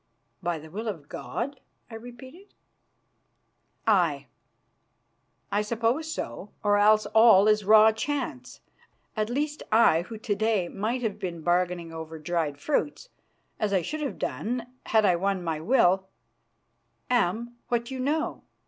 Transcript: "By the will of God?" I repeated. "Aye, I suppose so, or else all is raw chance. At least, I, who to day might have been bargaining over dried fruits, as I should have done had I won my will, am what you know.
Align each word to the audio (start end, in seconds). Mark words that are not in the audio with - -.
"By 0.41 0.57
the 0.57 0.71
will 0.71 0.87
of 0.87 1.07
God?" 1.07 1.59
I 1.91 1.93
repeated. 1.93 2.55
"Aye, 3.85 4.25
I 5.51 5.61
suppose 5.61 6.11
so, 6.11 6.49
or 6.63 6.77
else 6.77 7.05
all 7.13 7.47
is 7.47 7.63
raw 7.65 7.91
chance. 7.91 8.61
At 9.15 9.29
least, 9.29 9.61
I, 9.71 10.01
who 10.01 10.17
to 10.17 10.33
day 10.33 10.69
might 10.69 11.03
have 11.03 11.19
been 11.19 11.41
bargaining 11.43 11.93
over 11.93 12.17
dried 12.17 12.57
fruits, 12.57 13.09
as 13.59 13.73
I 13.73 13.83
should 13.83 14.01
have 14.01 14.17
done 14.17 14.65
had 14.87 15.05
I 15.05 15.15
won 15.17 15.43
my 15.43 15.59
will, 15.59 16.07
am 17.11 17.57
what 17.67 17.91
you 17.91 17.99
know. 17.99 18.41